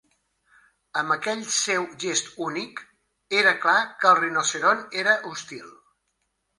Amb 1.01 1.13
aquell 1.15 1.43
seu 1.57 1.85
gest 2.05 2.33
únic, 2.47 2.83
era 3.43 3.55
clar 3.69 3.79
que 4.03 4.13
el 4.15 4.19
rinoceront 4.25 4.87
era 5.07 5.19
hostil. 5.35 5.75